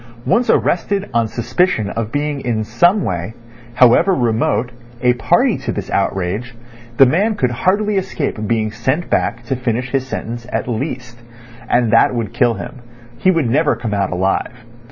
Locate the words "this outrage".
5.71-6.55